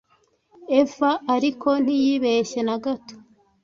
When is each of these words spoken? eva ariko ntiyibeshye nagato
eva 0.79 1.11
ariko 1.35 1.69
ntiyibeshye 1.83 2.59
nagato 2.67 3.13